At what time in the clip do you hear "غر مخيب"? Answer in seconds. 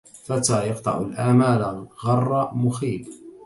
2.05-3.05